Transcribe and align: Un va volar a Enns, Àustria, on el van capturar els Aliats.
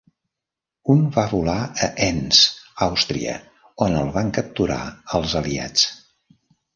Un 0.93 1.01
va 1.17 1.25
volar 1.33 1.57
a 1.87 1.89
Enns, 2.05 2.39
Àustria, 2.85 3.35
on 3.89 3.99
el 3.99 4.09
van 4.15 4.31
capturar 4.39 4.79
els 5.19 5.37
Aliats. 5.41 5.85